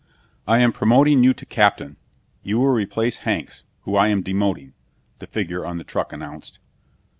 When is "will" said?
2.59-2.69